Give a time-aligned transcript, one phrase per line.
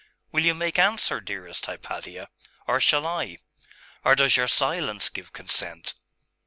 [0.31, 2.27] Will you make answer, dearest Hypatia,
[2.65, 5.93] or shall I?....or does your silence give consent?